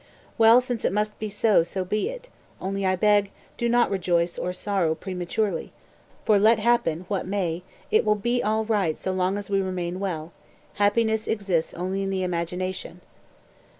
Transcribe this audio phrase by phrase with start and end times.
[0.35, 2.27] Well, since it must be so, so be it;
[2.59, 5.73] only I beg, do not rejoice or sorrow prematurely;
[6.25, 9.99] for let happen what may it will be all right so long as we remain
[9.99, 10.31] well
[10.81, 13.01] happiness exists only in the imagination."